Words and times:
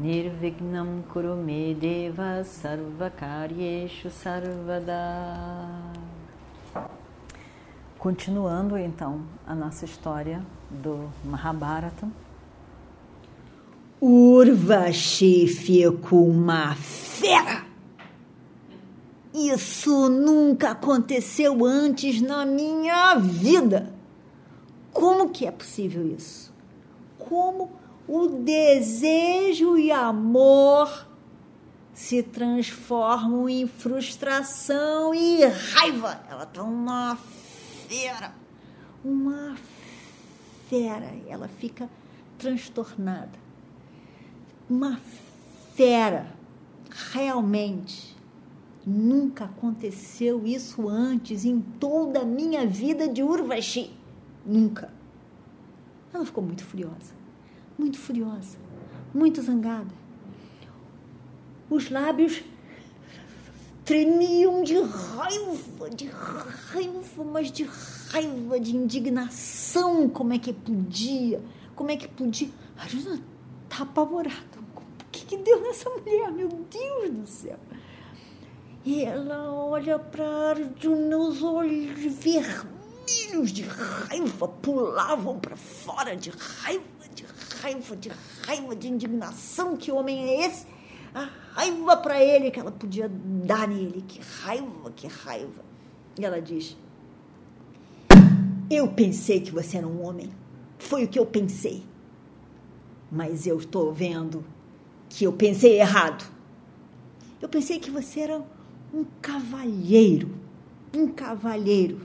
Nirvignam 0.00 1.02
Kurume 1.12 1.74
Deva 1.74 2.42
Sarvakaryeshu 2.42 4.08
Sarvada 4.08 4.94
Continuando 7.98 8.78
então 8.78 9.20
a 9.46 9.54
nossa 9.54 9.84
história 9.84 10.40
do 10.70 11.10
Mahabharata. 11.22 12.08
Urvashi 14.00 15.46
ficou 15.46 16.30
uma 16.30 16.74
fera. 16.76 17.66
Isso 19.34 20.08
nunca 20.08 20.70
aconteceu 20.70 21.62
antes 21.62 22.22
na 22.22 22.46
minha 22.46 23.16
vida. 23.16 23.92
Como 24.94 25.28
que 25.28 25.44
é 25.44 25.50
possível 25.50 26.06
isso? 26.06 26.50
Como 27.18 27.79
o 28.12 28.26
desejo 28.26 29.78
e 29.78 29.92
amor 29.92 31.06
se 31.94 32.24
transformam 32.24 33.48
em 33.48 33.68
frustração 33.68 35.14
e 35.14 35.44
raiva. 35.44 36.20
Ela 36.28 36.44
tá 36.44 36.64
uma 36.64 37.16
fera. 37.86 38.32
Uma 39.04 39.56
fera. 40.68 41.14
Ela 41.28 41.46
fica 41.46 41.88
transtornada. 42.36 43.38
Uma 44.68 45.00
fera. 45.76 46.34
Realmente. 47.12 48.16
Nunca 48.84 49.44
aconteceu 49.44 50.44
isso 50.44 50.88
antes 50.88 51.44
em 51.44 51.60
toda 51.60 52.22
a 52.22 52.24
minha 52.24 52.66
vida 52.66 53.06
de 53.06 53.22
Urvashi. 53.22 53.96
Nunca. 54.44 54.92
Ela 56.12 56.26
ficou 56.26 56.42
muito 56.42 56.64
furiosa. 56.64 57.19
Muito 57.80 57.98
furiosa. 57.98 58.58
Muito 59.14 59.40
zangada. 59.40 59.94
Os 61.70 61.88
lábios 61.88 62.42
tremiam 63.86 64.62
de 64.62 64.78
raiva, 64.82 65.88
de 65.88 66.06
raiva, 66.08 67.24
mas 67.24 67.50
de 67.50 67.64
raiva, 68.10 68.60
de 68.60 68.76
indignação. 68.76 70.10
Como 70.10 70.34
é 70.34 70.38
que 70.38 70.52
podia? 70.52 71.42
Como 71.74 71.90
é 71.90 71.96
que 71.96 72.06
podia? 72.06 72.50
Arjuna 72.76 73.18
está 73.64 73.84
apavorado. 73.84 74.60
O 74.76 75.10
que, 75.10 75.24
que 75.24 75.38
deu 75.38 75.62
nessa 75.62 75.88
mulher? 75.88 76.30
Meu 76.32 76.48
Deus 76.48 77.10
do 77.10 77.26
céu! 77.26 77.58
E 78.84 79.04
ela 79.04 79.54
olha 79.54 79.98
para 79.98 80.50
Arjuna, 80.50 81.16
os 81.16 81.42
olhos 81.42 81.98
vermelhos 81.98 83.50
de 83.50 83.62
raiva 83.62 84.48
pulavam 84.48 85.40
para 85.40 85.56
fora 85.56 86.14
de 86.14 86.28
raiva, 86.28 86.99
raiva, 87.60 87.96
de 87.96 88.10
raiva, 88.46 88.74
de 88.74 88.88
indignação. 88.88 89.76
Que 89.76 89.92
homem 89.92 90.18
é 90.28 90.46
esse? 90.46 90.66
A 91.14 91.28
raiva 91.52 91.96
para 91.96 92.22
ele 92.22 92.50
que 92.50 92.58
ela 92.58 92.70
podia 92.70 93.08
dar 93.08 93.68
nele. 93.68 94.04
Que 94.06 94.20
raiva, 94.20 94.90
que 94.94 95.06
raiva. 95.06 95.62
E 96.18 96.24
ela 96.24 96.40
diz: 96.40 96.76
Eu 98.70 98.88
pensei 98.88 99.40
que 99.40 99.50
você 99.50 99.76
era 99.76 99.86
um 99.86 100.04
homem. 100.04 100.30
Foi 100.78 101.04
o 101.04 101.08
que 101.08 101.18
eu 101.18 101.26
pensei. 101.26 101.82
Mas 103.10 103.46
eu 103.46 103.58
estou 103.58 103.92
vendo 103.92 104.44
que 105.08 105.24
eu 105.24 105.32
pensei 105.32 105.80
errado. 105.80 106.24
Eu 107.42 107.48
pensei 107.48 107.78
que 107.78 107.90
você 107.90 108.20
era 108.20 108.42
um 108.94 109.04
cavalheiro. 109.20 110.30
Um 110.94 111.08
cavalheiro. 111.08 112.00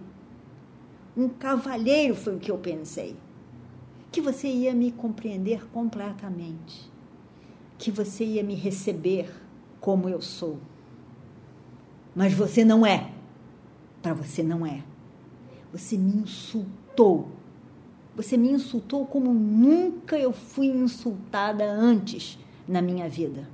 Um 1.16 1.30
cavalheiro 1.30 2.16
foi 2.16 2.36
o 2.36 2.40
que 2.40 2.52
eu 2.52 2.58
pensei. 2.58 3.16
Que 4.16 4.22
você 4.22 4.48
ia 4.48 4.74
me 4.74 4.94
compreender 4.94 5.68
completamente. 5.74 6.90
Que 7.78 7.92
você 7.92 8.24
ia 8.24 8.42
me 8.42 8.56
receber 8.56 9.30
como 9.82 10.08
eu 10.08 10.22
sou. 10.22 10.58
Mas 12.16 12.34
você 12.34 12.64
não 12.64 12.86
é. 12.86 13.12
Para 14.02 14.14
você 14.14 14.42
não 14.42 14.66
é. 14.66 14.82
Você 15.74 15.98
me 15.98 16.16
insultou. 16.16 17.28
Você 18.16 18.38
me 18.38 18.50
insultou 18.50 19.06
como 19.06 19.34
nunca 19.34 20.18
eu 20.18 20.32
fui 20.32 20.68
insultada 20.68 21.70
antes 21.70 22.40
na 22.66 22.82
minha 22.82 23.10
vida. 23.10 23.50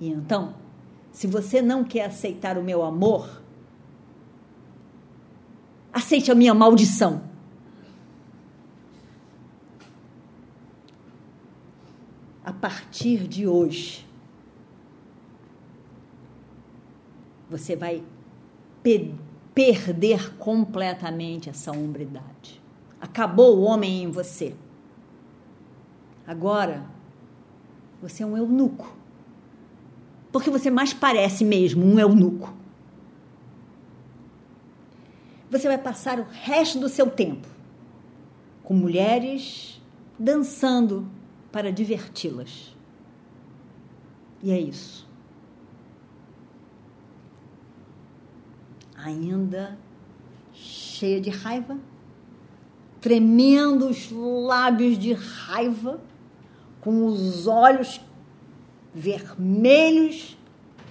E 0.00 0.10
então, 0.10 0.54
se 1.10 1.26
você 1.26 1.60
não 1.60 1.82
quer 1.82 2.04
aceitar 2.04 2.56
o 2.56 2.62
meu 2.62 2.84
amor, 2.84 3.42
aceite 5.92 6.30
a 6.30 6.36
minha 6.36 6.54
maldição. 6.54 7.29
A 12.44 12.52
partir 12.52 13.28
de 13.28 13.46
hoje, 13.46 14.06
você 17.48 17.76
vai 17.76 18.02
pe 18.82 19.14
perder 19.52 20.36
completamente 20.36 21.50
essa 21.50 21.72
hombridade. 21.72 22.62
Acabou 23.00 23.58
o 23.58 23.62
homem 23.62 24.04
em 24.04 24.10
você. 24.10 24.54
Agora, 26.26 26.86
você 28.00 28.22
é 28.22 28.26
um 28.26 28.36
eunuco 28.36 29.00
porque 30.32 30.50
você 30.50 30.70
mais 30.70 30.92
parece 30.92 31.44
mesmo 31.44 31.84
um 31.84 31.98
eunuco. 31.98 32.54
Você 35.50 35.66
vai 35.66 35.78
passar 35.78 36.20
o 36.20 36.26
resto 36.30 36.78
do 36.78 36.88
seu 36.88 37.10
tempo 37.10 37.48
com 38.62 38.74
mulheres 38.74 39.82
dançando 40.16 41.08
para 41.50 41.72
diverti-las. 41.72 42.76
E 44.42 44.50
é 44.50 44.58
isso. 44.58 45.08
Ainda 48.96 49.78
cheia 50.52 51.20
de 51.20 51.30
raiva, 51.30 51.78
tremendo 53.00 53.88
os 53.88 54.10
lábios 54.10 54.98
de 54.98 55.12
raiva, 55.12 56.00
com 56.80 57.06
os 57.06 57.46
olhos 57.46 58.00
vermelhos, 58.94 60.36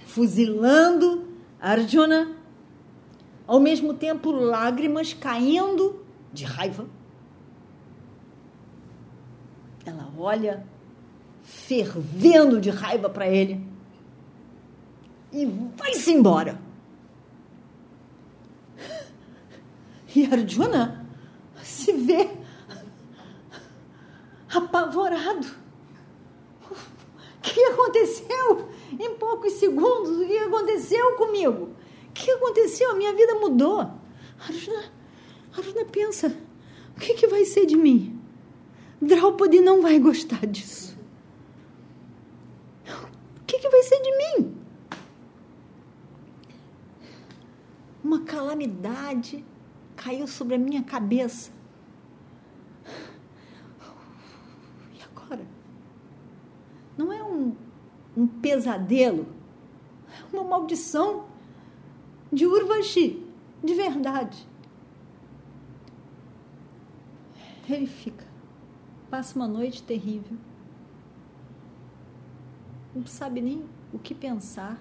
fuzilando 0.06 1.28
Arjuna, 1.60 2.36
ao 3.46 3.60
mesmo 3.60 3.94
tempo 3.94 4.30
lágrimas 4.30 5.12
caindo 5.12 6.04
de 6.32 6.44
raiva. 6.44 6.86
Ela 9.84 10.10
olha 10.16 10.66
fervendo 11.42 12.60
de 12.60 12.70
raiva 12.70 13.08
para 13.08 13.28
ele 13.28 13.66
e 15.32 15.46
vai-se 15.76 16.12
embora. 16.12 16.60
E 20.14 20.26
Arjuna 20.26 21.06
se 21.62 21.92
vê 21.92 22.28
apavorado 24.52 25.46
o 26.68 27.42
que 27.42 27.64
aconteceu 27.64 28.68
em 28.98 29.14
poucos 29.14 29.54
segundos? 29.54 30.10
O 30.10 30.26
que 30.26 30.36
aconteceu 30.36 31.16
comigo? 31.16 31.70
O 32.08 32.12
que 32.12 32.30
aconteceu? 32.30 32.90
A 32.90 32.94
minha 32.94 33.14
vida 33.14 33.34
mudou. 33.36 33.90
Arjuna, 34.38 34.84
Arjuna 35.56 35.84
pensa: 35.86 36.36
o 36.94 37.00
que, 37.00 37.14
que 37.14 37.26
vai 37.26 37.46
ser 37.46 37.64
de 37.64 37.76
mim? 37.76 38.19
Draupadi 39.00 39.60
não 39.60 39.80
vai 39.80 39.98
gostar 39.98 40.46
disso. 40.46 40.96
O 42.86 43.44
que, 43.46 43.58
que 43.58 43.68
vai 43.68 43.82
ser 43.82 44.00
de 44.00 44.16
mim? 44.16 44.56
Uma 48.04 48.22
calamidade 48.22 49.44
caiu 49.96 50.26
sobre 50.26 50.54
a 50.54 50.58
minha 50.58 50.82
cabeça. 50.82 51.50
não 57.00 57.10
é 57.10 57.22
um, 57.22 57.56
um 58.14 58.26
pesadelo, 58.26 59.26
é 60.32 60.36
uma 60.36 60.44
maldição 60.44 61.24
de 62.30 62.46
Urvashi, 62.46 63.26
de 63.64 63.74
verdade. 63.74 64.46
Ele 67.68 67.86
fica, 67.86 68.26
passa 69.10 69.36
uma 69.36 69.48
noite 69.48 69.82
terrível. 69.82 70.38
não 72.94 73.04
sabe 73.06 73.40
nem 73.40 73.64
o 73.92 73.98
que 73.98 74.14
pensar. 74.14 74.80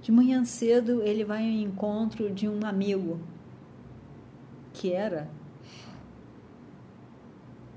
De 0.00 0.10
manhã 0.10 0.44
cedo 0.44 1.02
ele 1.02 1.24
vai 1.24 1.42
ao 1.42 1.68
encontro 1.68 2.30
de 2.30 2.48
um 2.48 2.64
amigo 2.64 3.20
que 4.72 4.92
era 4.92 5.28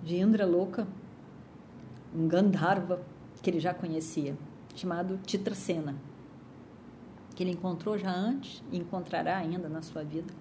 de 0.01 0.17
Indra 0.17 0.45
Louca, 0.45 0.87
um 2.15 2.27
Gandharva 2.27 3.03
que 3.41 3.49
ele 3.49 3.59
já 3.59 3.73
conhecia, 3.73 4.37
chamado 4.75 5.19
Titracena, 5.25 5.95
que 7.35 7.43
ele 7.43 7.51
encontrou 7.51 7.97
já 7.97 8.11
antes 8.11 8.63
e 8.71 8.77
encontrará 8.77 9.37
ainda 9.37 9.67
na 9.67 9.81
sua 9.81 10.03
vida. 10.03 10.33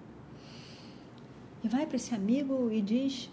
E 1.63 1.67
vai 1.67 1.85
para 1.85 1.97
esse 1.97 2.15
amigo 2.15 2.71
e 2.71 2.81
diz: 2.81 3.29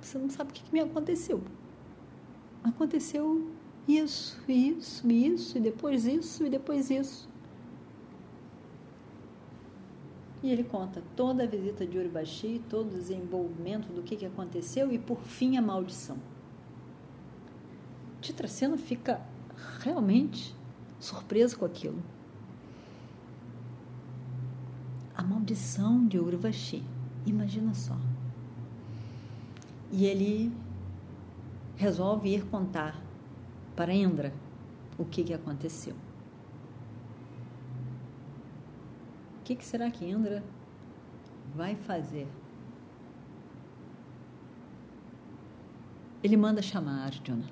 Você 0.00 0.18
não 0.18 0.30
sabe 0.30 0.50
o 0.50 0.54
que 0.54 0.72
me 0.72 0.80
aconteceu. 0.80 1.42
Aconteceu 2.62 3.50
isso, 3.86 4.38
isso, 4.48 5.10
isso, 5.10 5.58
e 5.58 5.60
depois 5.60 6.06
isso, 6.06 6.44
e 6.44 6.50
depois 6.50 6.90
isso. 6.90 7.28
E 10.42 10.50
ele 10.50 10.62
conta 10.62 11.02
toda 11.16 11.42
a 11.42 11.46
visita 11.46 11.86
de 11.86 11.98
Uribaxi, 11.98 12.62
todo 12.68 12.86
o 12.88 12.98
desenvolvimento 12.98 13.88
do 13.92 14.02
que, 14.02 14.16
que 14.16 14.26
aconteceu 14.26 14.92
e, 14.92 14.98
por 14.98 15.20
fim, 15.22 15.56
a 15.56 15.62
maldição. 15.62 16.16
Titracena 18.20 18.76
fica 18.76 19.20
realmente 19.80 20.54
surpreso 21.00 21.58
com 21.58 21.64
aquilo. 21.64 22.02
A 25.16 25.22
maldição 25.22 26.06
de 26.06 26.18
Urvashi. 26.18 26.84
Imagina 27.26 27.74
só. 27.74 27.96
E 29.90 30.06
ele 30.06 30.52
resolve 31.76 32.28
ir 32.28 32.44
contar 32.46 33.00
para 33.74 33.94
Indra 33.94 34.32
o 34.98 35.04
que, 35.04 35.22
que 35.22 35.32
aconteceu. 35.32 35.94
O 39.40 39.44
que, 39.44 39.54
que 39.54 39.64
será 39.64 39.90
que 39.90 40.04
Indra 40.04 40.42
vai 41.54 41.74
fazer? 41.74 42.28
Ele 46.22 46.36
manda 46.36 46.60
chamar 46.60 47.04
Arjuna. 47.04 47.46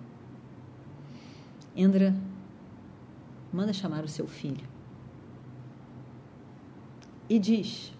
Indra 1.74 2.14
manda 3.52 3.72
chamar 3.72 4.04
o 4.04 4.08
seu 4.08 4.26
filho 4.26 4.66
e 7.28 7.38
diz: 7.38 7.92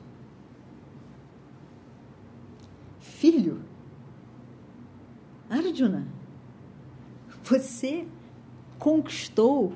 Filho, 3.00 3.62
Arjuna, 5.76 6.06
você 7.44 8.06
conquistou 8.78 9.75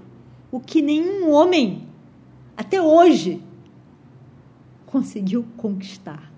o 0.50 0.58
que 0.58 0.81
nenhum 0.81 1.31
homem 1.31 1.87
até 2.56 2.81
hoje 2.81 3.43
conseguiu 4.87 5.44
conquistar. 5.58 6.32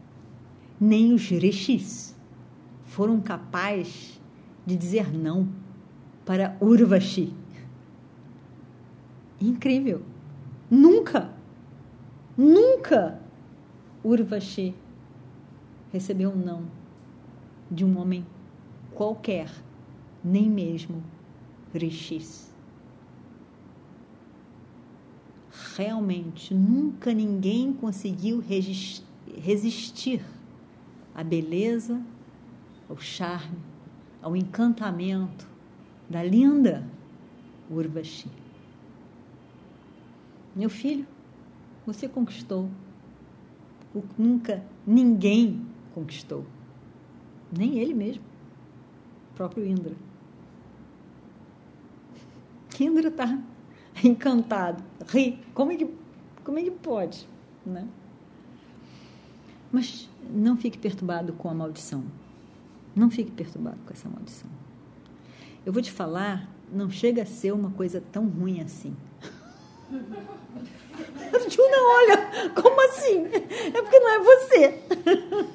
Nem 0.80 1.12
os 1.12 1.28
rishis 1.28 2.12
foram 2.86 3.20
capazes 3.20 4.20
de 4.66 4.74
dizer 4.76 5.14
não 5.14 5.48
para 6.26 6.56
Urvashi. 6.60 7.32
Incrível! 9.40 10.02
Nunca 10.68 11.30
Nunca 12.36 13.20
Urvashi 14.02 14.74
recebeu 15.92 16.30
um 16.30 16.36
não 16.36 16.64
de 17.70 17.84
um 17.84 17.98
homem 17.98 18.26
qualquer, 19.02 19.50
nem 20.22 20.48
mesmo 20.48 21.02
Rishis. 21.74 22.54
Realmente, 25.76 26.54
nunca 26.54 27.12
ninguém 27.12 27.72
conseguiu 27.72 28.40
resistir 29.36 30.24
à 31.12 31.24
beleza, 31.24 32.00
ao 32.88 32.96
charme, 32.96 33.58
ao 34.22 34.36
encantamento 34.36 35.48
da 36.08 36.22
linda 36.22 36.86
Urvashi. 37.68 38.30
Meu 40.54 40.70
filho, 40.70 41.08
você 41.84 42.08
conquistou 42.08 42.68
o 43.92 44.00
que 44.00 44.22
nunca 44.22 44.64
ninguém 44.86 45.66
conquistou. 45.92 46.46
Nem 47.50 47.80
ele 47.80 47.94
mesmo. 47.94 48.31
Próprio 49.42 49.66
Indra. 49.66 49.92
Indra 52.78 53.08
está 53.08 53.38
encantado, 54.04 54.84
ri. 55.08 55.36
Como 55.52 55.72
é 55.72 55.76
que, 55.76 55.90
como 56.44 56.60
é 56.60 56.62
que 56.62 56.70
pode? 56.70 57.28
Né? 57.66 57.88
Mas 59.72 60.08
não 60.30 60.56
fique 60.56 60.78
perturbado 60.78 61.32
com 61.32 61.50
a 61.50 61.54
maldição. 61.54 62.04
Não 62.94 63.10
fique 63.10 63.32
perturbado 63.32 63.78
com 63.84 63.92
essa 63.92 64.08
maldição. 64.08 64.48
Eu 65.66 65.72
vou 65.72 65.82
te 65.82 65.90
falar, 65.90 66.48
não 66.72 66.88
chega 66.88 67.22
a 67.22 67.26
ser 67.26 67.50
uma 67.50 67.72
coisa 67.72 68.00
tão 68.12 68.28
ruim 68.28 68.60
assim. 68.60 68.96
Arjuna, 71.34 71.76
olha, 71.96 72.50
como 72.50 72.80
assim? 72.82 73.24
É 73.74 73.82
porque 73.82 73.98
não 73.98 74.08
é 74.08 74.18
você. 74.20 74.78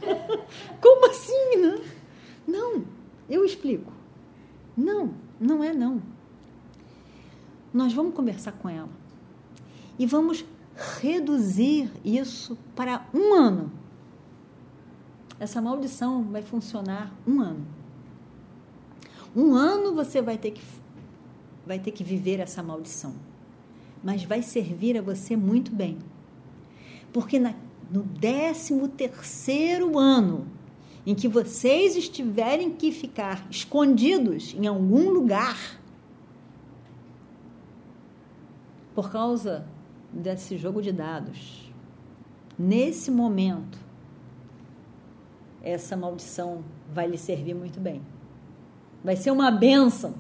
Como 0.82 1.10
assim? 1.10 1.58
Né? 1.58 1.82
Não, 2.48 2.97
eu 3.30 3.44
explico. 3.46 3.92
Não, 4.76 5.14
não 5.40 5.64
é 5.64 5.74
não. 5.74 6.02
Nós 7.74 7.94
vamos 7.94 8.14
conversar 8.14 8.54
com 8.54 8.70
ela 8.70 8.90
e 10.00 10.06
vamos 10.06 10.46
reduzir 11.02 11.92
isso 12.04 12.58
para 12.76 13.06
um 13.14 13.34
ano. 13.34 13.72
Essa 15.40 15.62
maldição 15.62 16.24
vai 16.24 16.42
funcionar 16.42 17.14
um 17.28 17.42
ano. 17.42 17.66
Um 19.36 19.54
ano 19.54 19.94
você 19.94 20.22
vai 20.22 20.38
ter 20.38 20.52
que, 20.52 20.62
vai 21.66 21.80
ter 21.80 21.92
que 21.92 22.04
viver 22.04 22.40
essa 22.40 22.64
maldição 22.64 23.14
mas 24.04 24.24
vai 24.24 24.42
servir 24.42 24.98
a 24.98 25.02
você 25.02 25.36
muito 25.36 25.70
bem. 25.72 25.98
Porque 27.12 27.40
na, 27.40 27.54
no 27.92 28.04
13 28.04 28.88
terceiro 28.90 29.98
ano, 29.98 30.48
em 31.08 31.16
que 31.16 31.30
vocês 31.30 31.96
estiverem 31.96 32.70
que 32.70 32.92
ficar 32.92 33.48
escondidos 33.50 34.54
em 34.54 34.68
algum 34.68 35.10
lugar, 35.10 35.80
por 38.94 39.10
causa 39.10 39.66
desse 40.12 40.58
jogo 40.58 40.82
de 40.82 40.92
dados, 40.92 41.72
nesse 42.60 43.10
momento, 43.10 43.80
essa 45.64 45.96
maldição 45.96 46.62
vai 46.94 47.08
lhe 47.08 47.18
servir 47.18 47.54
muito 47.54 47.80
bem. 47.80 48.02
Vai 49.02 49.16
ser 49.16 49.32
uma 49.32 49.50
bênção. 49.50 50.14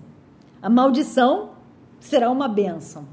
A 0.62 0.70
maldição 0.70 1.52
será 2.00 2.32
uma 2.32 2.48
bênção 2.48 3.06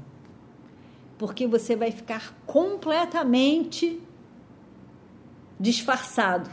porque 1.17 1.45
você 1.45 1.75
vai 1.75 1.91
ficar 1.91 2.33
completamente 2.45 4.01
disfarçado. 5.59 6.49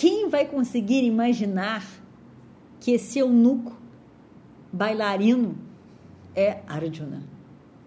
Quem 0.00 0.30
vai 0.30 0.46
conseguir 0.46 1.04
imaginar 1.04 1.86
que 2.80 2.92
esse 2.92 3.18
eunuco 3.18 3.76
bailarino 4.72 5.58
é 6.34 6.60
Arjuna? 6.66 7.22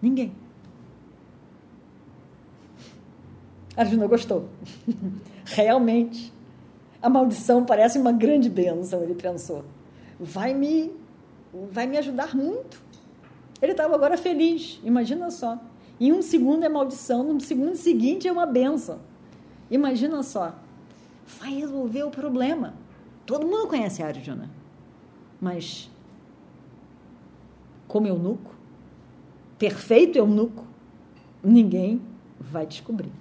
Ninguém. 0.00 0.32
Arjuna 3.76 4.06
gostou. 4.06 4.48
Realmente, 5.44 6.32
a 7.02 7.10
maldição 7.10 7.64
parece 7.64 7.98
uma 7.98 8.12
grande 8.12 8.48
bênção, 8.48 9.02
ele 9.02 9.16
pensou. 9.16 9.64
Vai 10.20 10.54
me, 10.54 10.92
vai 11.72 11.88
me 11.88 11.98
ajudar 11.98 12.36
muito. 12.36 12.80
Ele 13.60 13.72
estava 13.72 13.92
agora 13.92 14.16
feliz, 14.16 14.80
imagina 14.84 15.32
só. 15.32 15.58
Em 15.98 16.12
um 16.12 16.22
segundo 16.22 16.62
é 16.62 16.68
maldição, 16.68 17.24
no 17.24 17.40
segundo 17.40 17.74
seguinte 17.74 18.28
é 18.28 18.30
uma 18.30 18.46
benção. 18.46 19.00
Imagina 19.68 20.22
só. 20.22 20.62
Vai 21.26 21.54
resolver 21.54 22.02
o 22.02 22.10
problema. 22.10 22.74
Todo 23.26 23.46
mundo 23.46 23.68
conhece 23.68 24.02
a 24.02 24.06
Arjuna. 24.06 24.50
Mas, 25.40 25.90
como 27.88 28.06
eunuco, 28.06 28.54
perfeito 29.58 30.18
eunuco, 30.18 30.64
ninguém 31.42 32.00
vai 32.38 32.66
descobrir. 32.66 33.12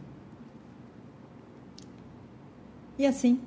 E 2.98 3.06
assim, 3.06 3.42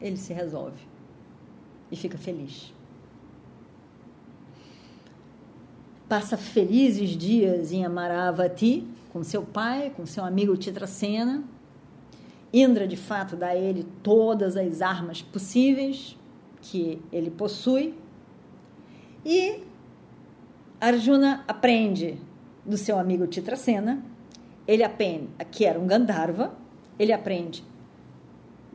ele 0.00 0.16
se 0.16 0.32
resolve 0.32 0.86
e 1.90 1.96
fica 1.96 2.16
feliz. 2.16 2.72
passa 6.14 6.36
felizes 6.36 7.10
dias 7.10 7.72
em 7.72 7.84
Amaravati 7.84 8.86
com 9.12 9.24
seu 9.24 9.42
pai, 9.42 9.90
com 9.96 10.06
seu 10.06 10.24
amigo 10.24 10.56
Titracena. 10.56 11.42
Indra, 12.56 12.86
de 12.86 12.96
fato, 12.96 13.34
dá 13.34 13.48
a 13.48 13.56
ele 13.56 13.84
todas 14.00 14.56
as 14.56 14.80
armas 14.80 15.20
possíveis 15.20 16.16
que 16.62 17.02
ele 17.12 17.28
possui 17.28 17.94
E 19.24 19.60
Arjuna 20.80 21.42
aprende 21.48 22.16
do 22.64 22.76
seu 22.76 22.96
amigo 22.96 23.26
Titracena, 23.26 24.04
ele 24.68 24.84
aprende 24.84 25.28
que 25.50 25.64
era 25.64 25.80
um 25.80 25.86
Gandharva, 25.86 26.54
ele 26.96 27.12
aprende. 27.12 27.64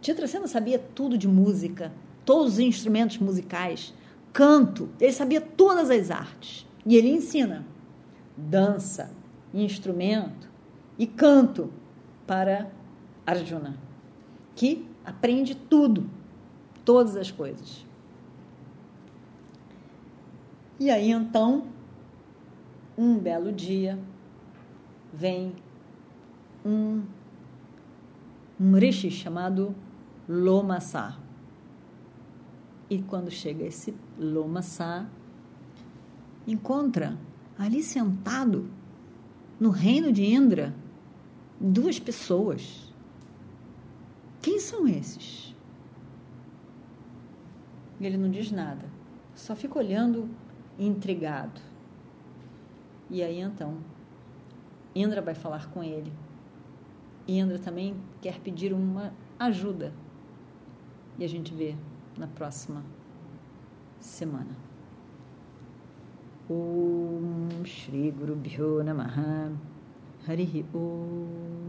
Titracena 0.02 0.48
sabia 0.48 0.78
tudo 0.78 1.18
de 1.18 1.28
música, 1.28 1.94
todos 2.26 2.54
os 2.54 2.60
instrumentos 2.60 3.18
musicais, 3.20 3.94
canto, 4.34 4.90
ele 5.00 5.14
sabia 5.14 5.40
todas 5.40 5.90
as 5.90 6.12
artes. 6.12 6.68
E 6.86 6.98
ele 6.98 7.10
ensina 7.10 7.66
dança, 8.36 9.12
instrumento 9.54 10.50
e 10.98 11.08
canto 11.08 11.72
para 12.28 12.70
Arjuna, 13.30 13.78
que 14.56 14.88
aprende 15.06 15.54
tudo, 15.54 16.10
todas 16.84 17.16
as 17.16 17.30
coisas. 17.30 17.86
E 20.80 20.90
aí 20.90 21.12
então, 21.12 21.68
um 22.98 23.18
belo 23.18 23.52
dia, 23.52 24.00
vem 25.14 25.54
um, 26.66 27.04
um 28.60 28.76
rishi 28.76 29.12
chamado 29.12 29.76
Lomassa. 30.28 31.18
E 32.90 33.02
quando 33.04 33.30
chega 33.30 33.64
esse 33.64 33.94
Lomassa, 34.18 35.08
encontra 36.48 37.16
ali 37.58 37.84
sentado 37.84 38.68
no 39.60 39.70
reino 39.70 40.12
de 40.12 40.26
Indra 40.26 40.74
duas 41.60 42.00
pessoas. 42.00 42.89
Quem 44.50 44.58
são 44.58 44.88
esses? 44.88 45.56
Ele 48.02 48.18
não 48.18 48.32
diz 48.32 48.52
nada, 48.52 48.90
só 49.36 49.56
fica 49.56 49.78
olhando 49.78 50.28
intrigado. 50.80 51.62
E 53.12 53.22
aí 53.22 53.40
então, 53.42 53.78
Indra 54.96 55.22
vai 55.22 55.36
falar 55.36 55.70
com 55.70 55.84
ele. 55.84 56.12
Indra 57.28 57.60
também 57.60 57.96
quer 58.24 58.40
pedir 58.40 58.74
uma 58.74 59.14
ajuda. 59.38 59.94
E 61.20 61.24
a 61.24 61.30
gente 61.30 61.54
vê 61.54 61.76
na 62.18 62.26
próxima 62.26 62.84
semana. 64.00 64.58
Om 66.50 67.64
Shri 67.64 68.10
Guru 68.10 68.36
Bhyo 68.36 68.84
Namaha 68.84 69.52
Hari 70.28 70.66
Om 70.74 71.69